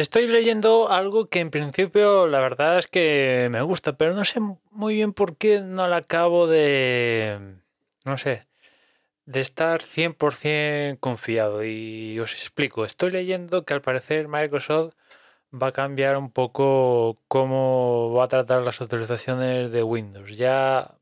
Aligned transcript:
Estoy 0.00 0.28
leyendo 0.28 0.90
algo 0.90 1.28
que 1.28 1.40
en 1.40 1.50
principio 1.50 2.28
la 2.28 2.38
verdad 2.38 2.78
es 2.78 2.86
que 2.86 3.48
me 3.50 3.62
gusta, 3.62 3.96
pero 3.96 4.14
no 4.14 4.24
sé 4.24 4.38
muy 4.70 4.94
bien 4.94 5.12
por 5.12 5.36
qué 5.36 5.60
no 5.60 5.88
la 5.88 5.96
acabo 5.96 6.46
de, 6.46 7.56
no 8.04 8.16
sé, 8.16 8.46
de 9.26 9.40
estar 9.40 9.80
100% 9.82 11.00
confiado. 11.00 11.64
Y 11.64 12.18
os 12.20 12.32
explico, 12.32 12.84
estoy 12.84 13.10
leyendo 13.10 13.64
que 13.64 13.74
al 13.74 13.82
parecer 13.82 14.28
Microsoft 14.28 14.94
va 15.52 15.68
a 15.68 15.72
cambiar 15.72 16.16
un 16.16 16.30
poco 16.30 17.18
cómo 17.26 18.12
va 18.14 18.24
a 18.24 18.28
tratar 18.28 18.62
las 18.62 18.80
actualizaciones 18.80 19.72
de 19.72 19.82
Windows. 19.82 20.36
Ya 20.36 20.94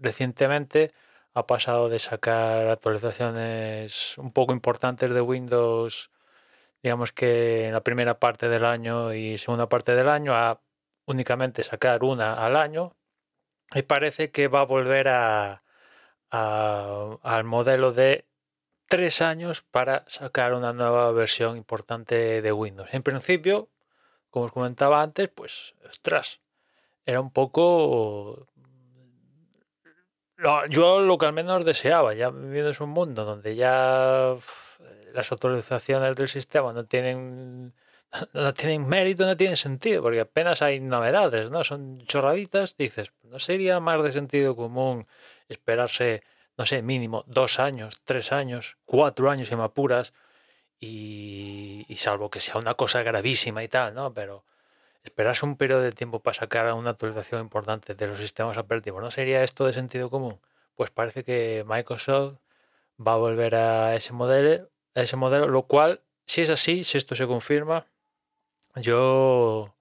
recientemente 0.00 0.92
ha 1.34 1.48
pasado 1.48 1.88
de 1.88 1.98
sacar 1.98 2.68
actualizaciones 2.68 4.16
un 4.18 4.32
poco 4.32 4.52
importantes 4.52 5.10
de 5.10 5.20
Windows 5.20 6.11
digamos 6.82 7.12
que 7.12 7.66
en 7.66 7.72
la 7.72 7.82
primera 7.82 8.18
parte 8.18 8.48
del 8.48 8.64
año 8.64 9.14
y 9.14 9.38
segunda 9.38 9.68
parte 9.68 9.94
del 9.94 10.08
año 10.08 10.34
a 10.34 10.60
únicamente 11.06 11.62
sacar 11.62 12.02
una 12.04 12.34
al 12.34 12.56
año 12.56 12.96
y 13.74 13.82
parece 13.82 14.30
que 14.30 14.48
va 14.48 14.60
a 14.60 14.64
volver 14.64 15.08
a, 15.08 15.62
al 16.30 17.44
modelo 17.44 17.92
de 17.92 18.26
tres 18.88 19.22
años 19.22 19.62
para 19.62 20.04
sacar 20.08 20.54
una 20.54 20.72
nueva 20.72 21.10
versión 21.12 21.56
importante 21.56 22.42
de 22.42 22.52
Windows. 22.52 22.92
En 22.92 23.02
principio, 23.02 23.68
como 24.30 24.46
os 24.46 24.52
comentaba 24.52 25.02
antes, 25.02 25.28
pues, 25.28 25.74
ostras, 25.86 26.40
era 27.06 27.20
un 27.20 27.30
poco... 27.30 28.48
Yo 30.68 31.00
lo 31.00 31.18
que 31.18 31.26
al 31.26 31.32
menos 31.32 31.64
deseaba, 31.64 32.14
ya 32.14 32.30
viviendo 32.30 32.70
en 32.70 32.82
un 32.82 32.90
mundo 32.90 33.24
donde 33.24 33.54
ya 33.54 34.34
las 35.14 35.32
autorizaciones 35.32 36.14
del 36.16 36.28
sistema 36.28 36.72
no 36.72 36.84
tienen 36.86 37.74
no 38.32 38.54
tienen 38.54 38.86
mérito, 38.86 39.26
no 39.26 39.36
tienen 39.36 39.56
sentido, 39.56 40.02
porque 40.02 40.20
apenas 40.20 40.62
hay 40.62 40.80
novedades, 40.80 41.50
¿no? 41.50 41.64
Son 41.64 41.98
chorraditas, 42.06 42.76
dices, 42.76 43.12
¿no 43.22 43.38
sería 43.38 43.80
más 43.80 44.02
de 44.02 44.12
sentido 44.12 44.56
común 44.56 45.06
esperarse, 45.48 46.22
no 46.56 46.66
sé, 46.66 46.82
mínimo 46.82 47.24
dos 47.26 47.58
años, 47.58 48.00
tres 48.04 48.32
años, 48.32 48.76
cuatro 48.84 49.30
años 49.30 49.50
y 49.50 49.56
me 49.56 49.64
apuras, 49.64 50.12
y, 50.80 51.84
y 51.88 51.96
salvo 51.96 52.30
que 52.30 52.40
sea 52.40 52.56
una 52.56 52.74
cosa 52.74 53.02
gravísima 53.02 53.62
y 53.64 53.68
tal, 53.68 53.94
¿no? 53.94 54.12
Pero 54.14 54.44
esperarse 55.04 55.46
un 55.46 55.56
periodo 55.56 55.82
de 55.82 55.92
tiempo 55.92 56.20
para 56.20 56.34
sacar 56.34 56.72
una 56.74 56.90
actualización 56.90 57.42
importante 57.42 57.94
de 57.94 58.06
los 58.06 58.18
sistemas 58.18 58.56
operativos, 58.58 59.02
¿no 59.02 59.10
sería 59.10 59.42
esto 59.44 59.66
de 59.66 59.72
sentido 59.72 60.10
común? 60.10 60.40
Pues 60.76 60.90
parece 60.90 61.24
que 61.24 61.64
Microsoft 61.68 62.38
va 62.98 63.14
a 63.14 63.16
volver 63.16 63.54
a 63.54 63.94
ese 63.96 64.12
modelo 64.12 64.71
ese 64.94 65.16
modelo, 65.16 65.48
lo 65.48 65.62
cual, 65.64 66.02
si 66.26 66.42
es 66.42 66.50
así, 66.50 66.84
si 66.84 66.98
esto 66.98 67.14
se 67.14 67.26
confirma, 67.26 67.86
yo 68.76 69.74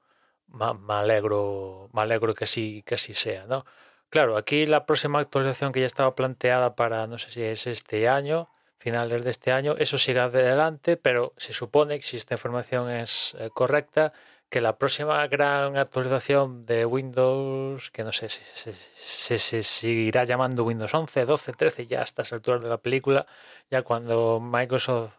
me 0.48 0.94
alegro, 0.94 1.90
me 1.94 2.02
alegro 2.02 2.34
que 2.34 2.44
así, 2.46 2.84
que 2.86 2.96
así 2.96 3.14
sea, 3.14 3.46
¿no? 3.46 3.66
Claro, 4.10 4.36
aquí 4.36 4.66
la 4.66 4.86
próxima 4.86 5.20
actualización 5.20 5.72
que 5.72 5.80
ya 5.80 5.86
estaba 5.86 6.16
planteada 6.16 6.76
para, 6.76 7.08
no 7.08 7.18
sé 7.18 7.32
si 7.32 7.42
es 7.42 7.66
este 7.68 8.10
año, 8.10 8.50
finales 8.78 9.24
de 9.24 9.30
este 9.30 9.52
año, 9.52 9.76
eso 9.78 9.98
sigue 9.98 10.20
adelante, 10.20 10.98
pero 10.98 11.34
se 11.38 11.54
supone 11.54 11.98
que 11.98 12.04
si 12.04 12.18
esta 12.18 12.34
información 12.34 12.90
es 12.90 13.36
eh, 13.40 13.50
correcta, 13.54 14.12
que 14.52 14.60
la 14.60 14.78
próxima 14.78 15.26
gran 15.28 15.78
actualización 15.78 16.66
de 16.66 16.86
Windows, 16.86 17.90
que 17.90 18.04
no 18.04 18.12
sé 18.12 18.28
si 18.28 19.38
se 19.38 19.64
seguirá 19.64 20.26
llamando 20.26 20.66
Windows 20.66 20.94
11, 20.94 21.26
12, 21.26 21.54
13, 21.54 21.88
ya 21.88 22.02
a 22.02 22.04
estas 22.04 22.34
alturas 22.34 22.62
de 22.62 22.68
la 22.68 22.78
película, 22.78 23.26
ya 23.70 23.82
cuando 23.84 24.42
Microsoft 24.42 25.14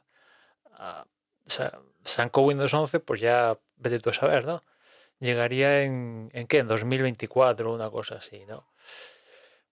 uh, 0.78 1.04
sacó 2.04 2.42
Windows 2.42 2.75
11, 2.75 3.00
pues 3.00 3.22
ya 3.22 3.59
vete 3.76 4.00
tú 4.00 4.10
a 4.10 4.12
saber, 4.12 4.44
¿no? 4.44 4.62
Llegaría 5.19 5.82
en, 5.82 6.28
¿en 6.34 6.47
qué? 6.47 6.59
En 6.59 6.69
2024, 6.69 7.72
una 7.72 7.88
cosa 7.88 8.16
así, 8.16 8.44
¿no? 8.44 8.66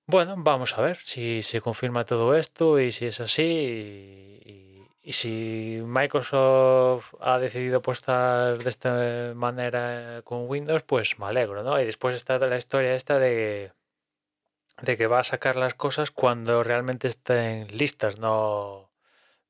Bueno, 0.06 0.36
vamos 0.38 0.78
a 0.78 0.80
ver 0.80 0.96
si 0.96 1.42
se 1.42 1.60
confirma 1.60 2.06
todo 2.06 2.34
esto 2.34 2.80
y 2.80 2.92
si 2.92 3.06
es 3.06 3.20
así 3.20 4.69
si 5.12 5.80
Microsoft 5.84 7.14
ha 7.20 7.38
decidido 7.38 7.78
apostar 7.78 8.58
de 8.58 8.68
esta 8.68 9.32
manera 9.34 10.22
con 10.24 10.48
Windows, 10.48 10.82
pues 10.82 11.18
me 11.18 11.26
alegro, 11.26 11.62
¿no? 11.62 11.80
Y 11.80 11.84
después 11.84 12.14
está 12.14 12.38
la 12.38 12.56
historia 12.56 12.94
esta 12.94 13.18
de, 13.18 13.72
de 14.82 14.96
que 14.96 15.06
va 15.06 15.20
a 15.20 15.24
sacar 15.24 15.56
las 15.56 15.74
cosas 15.74 16.10
cuando 16.10 16.62
realmente 16.62 17.08
estén 17.08 17.66
listas, 17.76 18.18
no, 18.18 18.90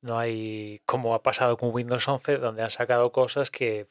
no 0.01 0.19
hay 0.19 0.81
como 0.87 1.15
ha 1.15 1.23
pasado 1.23 1.57
con 1.57 1.75
Windows 1.75 2.07
11, 2.09 2.39
donde 2.39 2.63
han 2.63 2.71
sacado 2.71 3.13
cosas 3.13 3.51
que, 3.51 3.87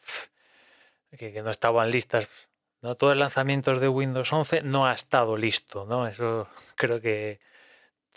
que, 1.17 1.33
que 1.33 1.41
no 1.43 1.49
estaban 1.49 1.91
listas. 1.91 2.27
¿no? 2.81 2.95
Todo 2.95 3.11
el 3.11 3.19
lanzamiento 3.19 3.77
de 3.79 3.89
Windows 3.89 4.31
11 4.31 4.63
no 4.63 4.87
ha 4.87 4.93
estado 4.93 5.37
listo, 5.37 5.85
¿no? 5.85 6.07
Eso 6.07 6.47
creo 6.75 7.01
que 7.01 7.39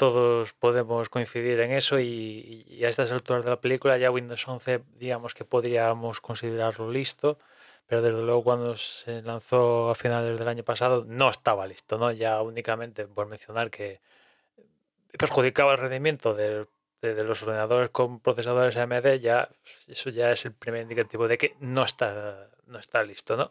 todos 0.02 0.52
podemos 0.54 1.08
coincidir 1.08 1.60
en 1.60 1.70
eso 1.70 2.00
y, 2.00 2.80
a 2.84 2.88
estas 2.88 3.12
alturas 3.12 3.44
de 3.44 3.50
la 3.50 3.60
película 3.60 3.96
ya 3.98 4.10
Windows 4.10 4.48
11 4.48 4.82
digamos 4.98 5.32
que 5.32 5.44
podríamos 5.44 6.20
considerarlo 6.20 6.90
listo, 6.90 7.38
pero 7.86 8.02
desde 8.02 8.20
luego 8.20 8.42
cuando 8.42 8.74
se 8.74 9.22
lanzó 9.22 9.90
a 9.90 9.94
finales 9.94 10.36
del 10.40 10.48
año 10.48 10.64
pasado 10.64 11.04
no 11.06 11.30
estaba 11.30 11.68
listo, 11.68 11.98
¿no? 11.98 12.10
Ya 12.10 12.42
únicamente 12.42 13.06
por 13.06 13.28
mencionar 13.28 13.70
que 13.70 14.00
perjudicaba 15.16 15.70
el 15.70 15.78
rendimiento 15.78 16.34
de, 16.34 16.66
los 17.00 17.42
ordenadores 17.44 17.90
con 17.90 18.18
procesadores 18.18 18.76
AMD, 18.76 19.20
ya 19.20 19.50
eso 19.86 20.10
ya 20.10 20.32
es 20.32 20.44
el 20.46 20.52
primer 20.52 20.82
indicativo 20.82 21.28
de 21.28 21.38
que 21.38 21.54
no 21.60 21.84
está, 21.84 22.50
no 22.66 22.80
está 22.80 23.04
listo, 23.04 23.36
¿no? 23.36 23.48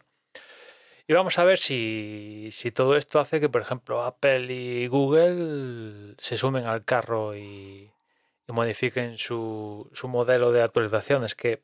Y 1.06 1.14
vamos 1.14 1.38
a 1.38 1.44
ver 1.44 1.58
si, 1.58 2.50
todo 2.74 2.96
esto 2.96 3.18
hace 3.18 3.40
que, 3.40 3.48
por 3.48 3.62
ejemplo, 3.62 4.04
Apple 4.04 4.52
y 4.52 4.86
Google 4.86 6.14
se 6.18 6.36
sumen 6.36 6.66
al 6.66 6.84
carro 6.84 7.36
y, 7.36 7.90
modifiquen 8.48 9.18
su, 9.18 9.90
modelo 10.04 10.52
de 10.52 10.62
actualizaciones, 10.62 11.34
que, 11.34 11.62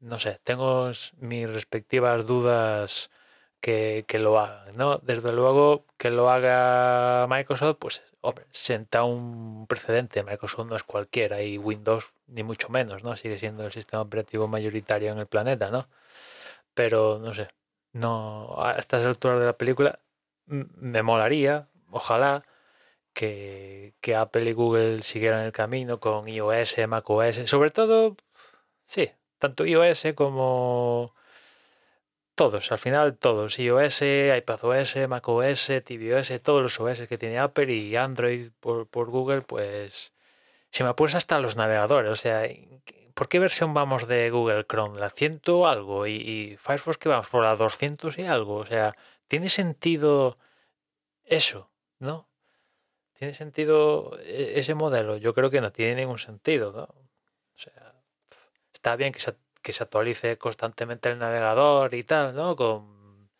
no 0.00 0.18
sé, 0.18 0.40
tengo 0.44 0.90
mis 1.18 1.50
respectivas 1.50 2.26
dudas 2.26 3.10
que, 3.60 4.04
lo 4.18 4.38
hagan, 4.38 4.76
¿no? 4.76 4.98
Desde 4.98 5.32
luego 5.32 5.86
que 5.98 6.10
lo 6.10 6.30
haga 6.30 7.26
Microsoft, 7.28 7.76
pues, 7.78 8.02
hombre, 8.20 8.46
senta 8.50 9.04
un 9.04 9.66
precedente. 9.66 10.22
Microsoft 10.22 10.66
no 10.68 10.76
es 10.76 10.82
cualquiera 10.84 11.42
y 11.42 11.58
Windows 11.58 12.12
ni 12.26 12.42
mucho 12.42 12.68
menos, 12.70 13.04
¿no? 13.04 13.16
Sigue 13.16 13.38
siendo 13.38 13.64
el 13.64 13.72
sistema 13.72 14.02
operativo 14.02 14.48
mayoritario 14.48 15.12
en 15.12 15.18
el 15.18 15.26
planeta, 15.26 15.70
¿no? 15.70 15.88
Pero, 16.74 17.18
no 17.18 17.34
sé, 17.34 17.48
no, 17.94 18.56
a 18.58 18.76
estas 18.78 19.06
alturas 19.06 19.40
de 19.40 19.46
la 19.46 19.56
película, 19.56 20.00
me 20.46 21.02
molaría, 21.02 21.68
ojalá, 21.90 22.44
que, 23.14 23.94
que, 24.00 24.16
Apple 24.16 24.50
y 24.50 24.52
Google 24.52 25.02
siguieran 25.02 25.44
el 25.44 25.52
camino 25.52 26.00
con 26.00 26.28
iOS, 26.28 26.76
macOS, 26.88 27.42
sobre 27.46 27.70
todo, 27.70 28.16
sí, 28.84 29.10
tanto 29.38 29.66
iOS 29.66 30.06
como 30.16 31.14
todos, 32.34 32.72
al 32.72 32.78
final 32.78 33.16
todos, 33.16 33.58
iOS, 33.58 34.02
iPadOS, 34.02 34.96
macOS, 35.08 35.72
tvOS, 35.84 36.42
todos 36.42 36.62
los 36.62 36.80
OS 36.80 37.06
que 37.08 37.18
tiene 37.18 37.38
Apple 37.38 37.72
y 37.72 37.96
Android 37.96 38.50
por, 38.60 38.88
por 38.88 39.10
Google, 39.10 39.42
pues 39.42 40.12
si 40.70 40.82
me 40.82 40.90
apuras 40.90 41.14
hasta 41.14 41.38
los 41.38 41.56
navegadores, 41.56 42.10
o 42.10 42.16
sea, 42.16 42.42
¿por 43.14 43.28
qué 43.28 43.38
versión 43.38 43.74
vamos 43.74 44.06
de 44.08 44.30
Google 44.30 44.66
Chrome? 44.66 44.98
¿La 44.98 45.10
100 45.10 45.42
o 45.48 45.66
algo? 45.66 46.06
¿Y, 46.06 46.16
y 46.16 46.56
Firefox 46.56 46.98
que 46.98 47.08
vamos 47.08 47.28
por 47.28 47.42
la 47.42 47.56
200 47.56 48.18
y 48.18 48.22
algo? 48.26 48.56
O 48.56 48.66
sea, 48.66 48.94
¿tiene 49.28 49.48
sentido 49.48 50.36
eso? 51.24 51.70
¿No? 51.98 52.28
¿Tiene 53.14 53.34
sentido 53.34 54.18
e, 54.20 54.58
ese 54.58 54.74
modelo? 54.74 55.16
Yo 55.16 55.34
creo 55.34 55.50
que 55.50 55.60
no 55.60 55.72
tiene 55.72 55.94
ningún 55.96 56.18
sentido, 56.18 56.72
¿no? 56.72 56.82
O 56.84 57.56
sea, 57.56 57.94
está 58.72 58.96
bien 58.96 59.12
que 59.12 59.20
se, 59.20 59.34
que 59.62 59.72
se 59.72 59.84
actualice 59.84 60.36
constantemente 60.38 61.08
el 61.10 61.18
navegador 61.18 61.94
y 61.94 62.02
tal, 62.04 62.34
¿no? 62.34 62.56
Con 62.56 63.30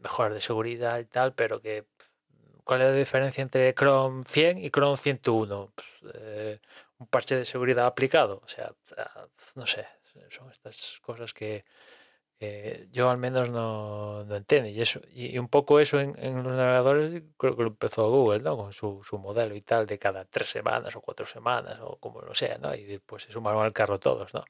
mejoras 0.00 0.34
de 0.34 0.40
seguridad 0.40 0.98
y 0.98 1.04
tal, 1.06 1.34
pero 1.34 1.60
que 1.60 1.86
¿cuál 2.64 2.82
es 2.82 2.90
la 2.90 2.96
diferencia 2.96 3.42
entre 3.42 3.74
Chrome 3.74 4.22
100 4.26 4.58
y 4.58 4.70
Chrome 4.70 4.96
101? 4.96 5.72
Pues, 5.74 6.14
eh, 6.14 6.60
un 6.98 7.06
parche 7.06 7.36
de 7.36 7.44
seguridad 7.44 7.86
aplicado. 7.86 8.40
O 8.44 8.48
sea, 8.48 8.72
no 9.54 9.66
sé, 9.66 9.86
son 10.30 10.50
estas 10.50 11.00
cosas 11.02 11.32
que, 11.32 11.64
yo 12.90 13.10
al 13.10 13.18
menos 13.18 13.50
no, 13.50 14.24
no, 14.24 14.36
entiendo. 14.36 14.68
Y, 14.68 14.80
eso, 14.80 15.00
y 15.10 15.38
un 15.38 15.48
poco 15.48 15.80
eso 15.80 16.00
en, 16.00 16.42
los 16.42 16.54
navegadores 16.54 17.22
creo 17.36 17.56
que 17.56 17.62
lo 17.62 17.68
empezó 17.68 18.08
Google, 18.10 18.40
¿no? 18.40 18.56
Con 18.56 18.72
su, 18.72 19.02
su, 19.04 19.18
modelo 19.18 19.54
y 19.54 19.60
tal, 19.62 19.86
de 19.86 19.98
cada 19.98 20.24
tres 20.24 20.50
semanas 20.50 20.94
o 20.96 21.00
cuatro 21.00 21.26
semanas 21.26 21.78
o 21.82 21.96
como 21.96 22.20
lo 22.22 22.34
sea, 22.34 22.58
¿no? 22.58 22.74
Y 22.74 22.84
después 22.84 23.24
se 23.24 23.32
sumaron 23.32 23.64
al 23.64 23.72
carro 23.72 23.98
todos, 23.98 24.34
¿no? 24.34 24.44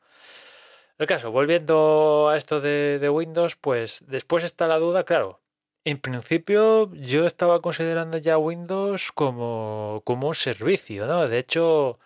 El 0.98 1.06
caso, 1.06 1.30
volviendo 1.30 2.28
a 2.28 2.36
esto 2.36 2.60
de, 2.60 2.98
de 2.98 3.08
Windows, 3.08 3.56
pues 3.56 4.04
después 4.08 4.42
está 4.42 4.66
la 4.66 4.78
duda, 4.78 5.04
claro, 5.04 5.40
en 5.84 5.98
principio 6.00 6.92
yo 6.92 7.24
estaba 7.24 7.62
considerando 7.62 8.18
ya 8.18 8.36
Windows 8.36 9.12
como, 9.12 10.02
como 10.04 10.28
un 10.28 10.34
servicio, 10.34 11.06
¿no? 11.06 11.28
De 11.28 11.38
hecho, 11.38 11.98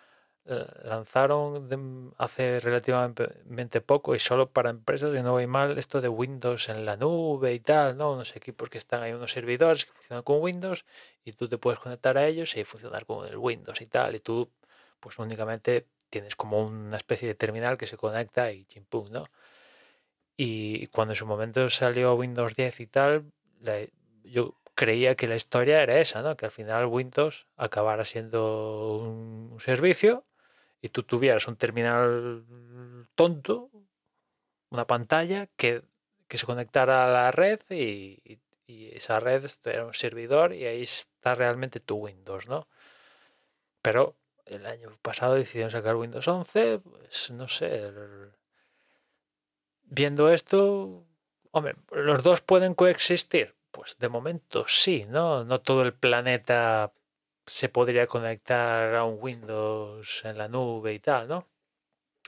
eh, 0.45 0.65
lanzaron 0.83 2.13
hace 2.17 2.59
relativamente 2.59 3.79
poco 3.79 4.13
y 4.13 4.19
solo 4.19 4.49
para 4.49 4.69
empresas, 4.71 5.15
y 5.17 5.21
no 5.21 5.31
voy 5.31 5.47
mal, 5.47 5.77
esto 5.77 6.01
de 6.01 6.09
Windows 6.09 6.67
en 6.67 6.83
la 6.85 6.97
nube 6.97 7.53
y 7.53 7.61
tal, 7.61 7.95
¿no? 7.97 8.11
Unos 8.11 8.35
equipos 8.35 8.69
que 8.69 8.77
están 8.77 9.03
ahí, 9.03 9.13
unos 9.13 9.31
servidores 9.31 9.85
que 9.85 9.93
funcionan 9.93 10.23
con 10.23 10.41
Windows 10.41 10.83
y 11.23 11.31
tú 11.31 11.47
te 11.47 11.57
puedes 11.57 11.79
conectar 11.79 12.17
a 12.17 12.27
ellos 12.27 12.57
y 12.57 12.65
funcionar 12.65 13.05
con 13.05 13.25
el 13.25 13.37
Windows 13.37 13.79
y 13.81 13.85
tal, 13.85 14.15
y 14.15 14.19
tú 14.19 14.49
pues 14.99 15.17
únicamente 15.17 15.87
tienes 16.09 16.35
como 16.35 16.61
una 16.61 16.97
especie 16.97 17.27
de 17.27 17.35
terminal 17.35 17.77
que 17.77 17.87
se 17.87 17.97
conecta 17.97 18.51
y 18.51 18.65
chimpum, 18.65 19.09
¿no? 19.11 19.25
Y 20.35 20.87
cuando 20.87 21.13
en 21.13 21.15
su 21.15 21.25
momento 21.25 21.69
salió 21.69 22.15
Windows 22.15 22.55
10 22.55 22.79
y 22.81 22.87
tal, 22.87 23.31
yo 24.23 24.55
creía 24.75 25.15
que 25.15 25.27
la 25.27 25.35
historia 25.35 25.81
era 25.81 25.99
esa, 25.99 26.21
¿no? 26.21 26.35
Que 26.35 26.45
al 26.45 26.51
final 26.51 26.87
Windows 26.87 27.47
acabara 27.55 28.03
siendo 28.05 28.97
un 28.97 29.59
servicio 29.59 30.25
y 30.83 30.89
tú 30.89 31.03
tuvieras 31.03 31.47
un 31.47 31.55
terminal 31.55 32.43
tonto, 33.15 33.71
una 34.69 34.85
pantalla 34.85 35.47
que, 35.55 35.81
se 36.29 36.45
conectara 36.45 37.05
a 37.05 37.07
la 37.07 37.31
red 37.31 37.61
y, 37.69 38.39
esa 38.67 39.19
red 39.19 39.45
era 39.65 39.85
un 39.85 39.93
servidor 39.93 40.53
y 40.53 40.65
ahí 40.65 40.81
está 40.81 41.35
realmente 41.35 41.79
tu 41.79 41.95
Windows, 41.95 42.47
¿no? 42.47 42.67
Pero 43.81 44.15
el 44.45 44.65
año 44.65 44.97
pasado 45.01 45.35
decidieron 45.35 45.71
sacar 45.71 45.95
Windows 45.95 46.27
11, 46.27 46.79
pues 46.79 47.31
no 47.31 47.47
sé, 47.47 47.93
viendo 49.83 50.31
esto, 50.31 51.05
hombre, 51.51 51.75
los 51.91 52.23
dos 52.23 52.41
pueden 52.41 52.73
coexistir. 52.73 53.55
Pues 53.71 53.97
de 53.99 54.09
momento 54.09 54.65
sí, 54.67 55.05
¿no? 55.07 55.45
No 55.45 55.61
todo 55.61 55.83
el 55.83 55.93
planeta 55.93 56.91
se 57.45 57.69
podría 57.69 58.07
conectar 58.07 58.95
a 58.95 59.03
un 59.03 59.17
Windows 59.21 60.23
en 60.25 60.37
la 60.37 60.47
nube 60.47 60.93
y 60.93 60.99
tal, 60.99 61.27
¿no? 61.27 61.47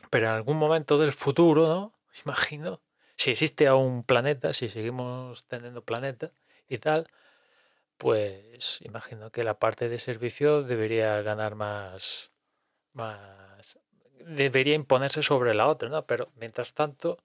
Pero 0.10 0.28
en 0.28 0.34
algún 0.34 0.58
momento 0.58 0.98
del 0.98 1.14
futuro, 1.14 1.68
¿no? 1.68 1.94
Imagino, 2.26 2.82
si 3.18 3.32
existe 3.32 3.68
aún 3.68 3.86
un 3.94 4.04
planeta, 4.04 4.54
si 4.54 4.70
seguimos 4.70 5.48
teniendo 5.48 5.84
planeta 5.84 6.32
y 6.68 6.78
tal, 6.80 7.08
pues 7.98 8.80
imagino 8.82 9.32
que 9.32 9.44
la 9.44 9.60
parte 9.60 9.90
de 9.90 10.00
servicio 10.00 10.64
debería 10.64 11.22
ganar 11.22 11.56
más, 11.56 12.32
más, 12.94 13.80
debería 14.26 14.76
imponerse 14.76 15.24
sobre 15.24 15.54
la 15.54 15.68
otra, 15.68 15.90
¿no? 15.90 16.06
Pero 16.06 16.32
mientras 16.36 16.74
tanto, 16.74 17.18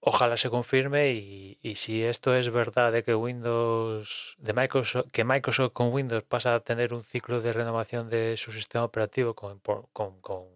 ojalá 0.00 0.36
se 0.36 0.50
confirme 0.50 1.10
y, 1.10 1.74
si 1.74 2.02
esto 2.04 2.34
es 2.34 2.50
verdad 2.50 2.92
de 2.92 3.02
que 3.02 3.14
Windows, 3.14 4.36
de 4.38 4.52
Microsoft, 4.52 5.10
que 5.12 5.24
Microsoft 5.24 5.72
con 5.72 5.92
Windows 5.92 6.24
pasa 6.24 6.54
a 6.54 6.60
tener 6.60 6.94
un 6.94 7.02
ciclo 7.02 7.40
de 7.40 7.52
renovación 7.52 8.08
de 8.08 8.36
su 8.36 8.52
sistema 8.52 8.84
operativo 8.84 9.34
con, 9.34 9.60
con, 9.92 10.20
con, 10.20 10.46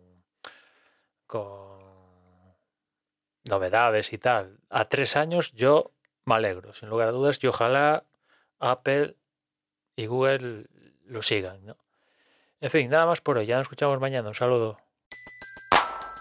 novedades 3.44 4.12
y 4.12 4.18
tal, 4.18 4.58
a 4.70 4.88
tres 4.88 5.16
años 5.16 5.52
yo 5.52 5.90
me 6.24 6.34
alegro, 6.34 6.72
sin 6.72 6.88
lugar 6.88 7.08
a 7.08 7.12
dudas, 7.12 7.42
y 7.42 7.48
ojalá 7.48 8.04
Apple 8.60 9.16
y 9.96 10.06
Google 10.06 10.66
lo 11.06 11.22
sigan, 11.22 11.64
¿no? 11.66 11.76
En 12.60 12.70
fin, 12.70 12.88
nada 12.88 13.06
más 13.06 13.20
por 13.20 13.38
hoy, 13.38 13.46
ya 13.46 13.56
nos 13.56 13.64
escuchamos 13.64 13.98
mañana, 13.98 14.28
un 14.28 14.34
saludo. 14.34 14.78